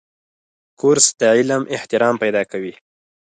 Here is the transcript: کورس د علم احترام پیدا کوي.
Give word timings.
کورس 0.79 1.07
د 1.19 1.21
علم 1.35 1.63
احترام 1.75 2.15
پیدا 2.23 2.43
کوي. 2.51 2.73